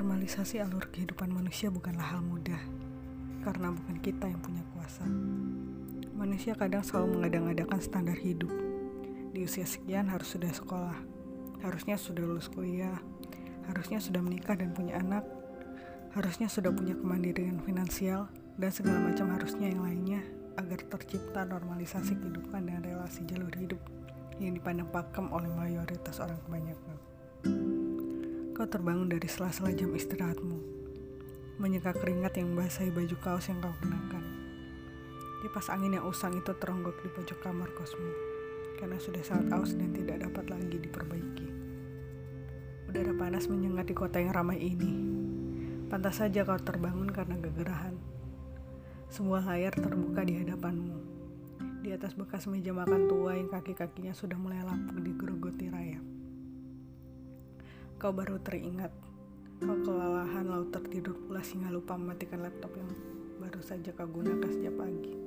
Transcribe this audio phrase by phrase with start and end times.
[0.00, 2.56] Menormalisasi alur kehidupan manusia bukanlah hal mudah,
[3.44, 5.04] karena bukan kita yang punya kuasa.
[6.16, 8.48] Manusia kadang selalu mengadang-adakan standar hidup.
[9.36, 10.96] Di usia sekian harus sudah sekolah,
[11.60, 12.96] harusnya sudah lulus kuliah,
[13.68, 15.20] harusnya sudah menikah dan punya anak,
[16.16, 20.24] harusnya sudah punya kemandirian finansial, dan segala macam harusnya yang lainnya
[20.56, 23.84] agar tercipta normalisasi kehidupan dan relasi jalur hidup
[24.40, 27.09] yang dipandang pakem oleh mayoritas orang kebanyakan.
[28.60, 30.60] Kau terbangun dari sela-sela jam istirahatmu,
[31.64, 34.20] menyeka keringat yang membasahi baju kaos yang kau kenakan.
[35.40, 38.12] Kipas angin yang usang itu teronggok di pojok kamar kosmu,
[38.76, 41.48] karena sudah sangat aus dan tidak dapat lagi diperbaiki.
[42.84, 44.92] Udara panas menyengat di kota yang ramai ini.
[45.88, 47.96] Pantas saja kau terbangun karena kegerahan.
[49.08, 50.96] Sebuah layar terbuka di hadapanmu.
[51.80, 56.19] Di atas bekas meja makan tua yang kaki-kakinya sudah mulai lapuk digerogoti rayap.
[58.00, 58.88] Kau baru teringat.
[59.60, 62.88] Kau kelelahan lalu tertidur pula hingga lupa mematikan laptop yang
[63.36, 65.20] baru saja kau gunakan sejak pagi.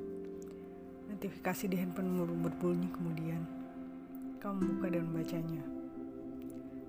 [1.06, 3.46] Notifikasi di handphone berbunyi kemudian.
[4.42, 5.62] Kau membuka dan membacanya.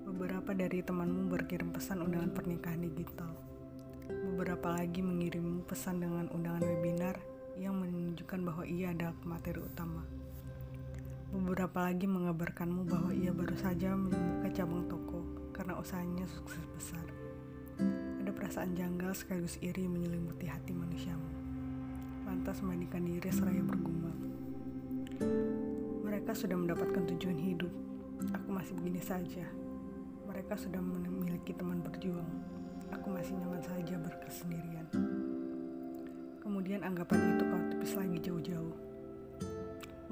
[0.09, 3.37] Beberapa dari temanmu berkirim pesan undangan pernikahan digital.
[4.09, 7.21] Beberapa lagi mengirimmu pesan dengan undangan webinar
[7.61, 10.01] yang menunjukkan bahwa ia adalah materi utama.
[11.29, 17.01] Beberapa lagi mengabarkanmu bahwa ia baru saja membuka cabang toko karena usahanya sukses besar.
[18.21, 21.25] Ada perasaan janggal sekaligus iri menyelimuti hati manusiamu.
[22.29, 24.13] Lantas memandikan diri seraya bergumam.
[26.05, 27.73] Mereka sudah mendapatkan tujuan hidup.
[28.37, 29.49] Aku masih begini saja.
[30.29, 32.29] Mereka sudah memiliki teman berjuang.
[32.93, 34.85] Aku masih nyaman saja berkesendirian.
[36.45, 38.77] Kemudian anggapan itu kau tepis lagi jauh-jauh.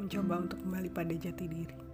[0.00, 1.91] Mencoba untuk kembali pada jati diri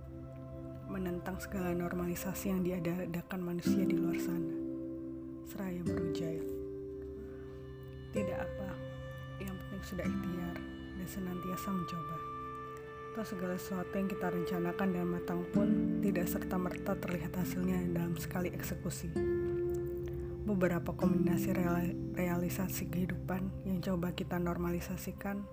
[0.88, 4.52] menentang segala normalisasi yang diadakan manusia di luar sana.
[5.48, 6.40] Seraya berujar.
[8.12, 8.68] Tidak apa,
[9.40, 10.56] yang penting sudah ikhtiar
[10.96, 12.16] dan senantiasa mencoba.
[13.12, 15.68] Toh segala sesuatu yang kita rencanakan dan matang pun
[16.00, 19.12] tidak serta-merta terlihat hasilnya dalam sekali eksekusi.
[20.48, 21.52] Beberapa kombinasi
[22.16, 25.44] realisasi kehidupan yang coba kita normalisasikan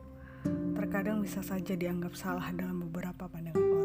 [0.77, 3.84] terkadang bisa saja dianggap salah dalam beberapa pandangan orang.